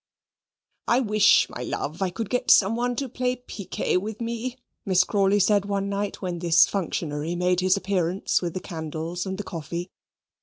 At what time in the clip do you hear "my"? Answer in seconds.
1.47-1.61